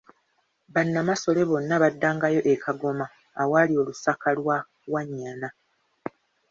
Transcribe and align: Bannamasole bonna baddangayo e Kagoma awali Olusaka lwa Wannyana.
Bannamasole 0.73 1.41
bonna 1.49 1.75
baddangayo 1.83 2.41
e 2.53 2.55
Kagoma 2.63 3.05
awali 3.41 3.73
Olusaka 3.81 4.27
lwa 4.37 4.57
Wannyana. 4.93 5.47